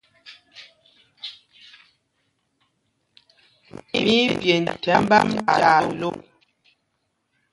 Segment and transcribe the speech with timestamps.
[4.03, 6.09] Mí í pyend thɛmb ām tyaa lô.